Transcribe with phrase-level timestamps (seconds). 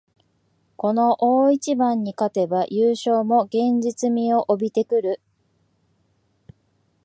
[0.77, 5.21] この大一番に勝てば優勝も現実味を帯びてくる